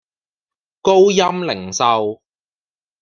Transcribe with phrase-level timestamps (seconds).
[0.81, 2.23] 高鑫零售